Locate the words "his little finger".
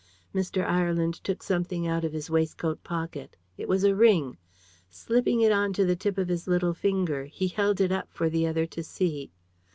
6.27-7.25